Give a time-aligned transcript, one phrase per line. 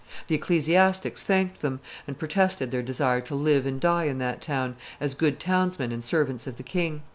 [0.29, 4.75] The ecclesiastics thanked them, and protested their desire to live and die in that town,
[4.99, 7.03] as good townsmen and servants of the king